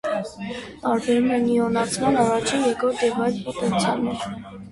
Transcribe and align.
Տարբերում 0.85 1.27
են 1.35 1.43
իոնացման 1.55 2.17
առաջին, 2.23 2.65
երկրորդ 2.69 3.05
և 3.09 3.21
այլ 3.27 3.37
պոտենցիալներ։ 3.51 4.27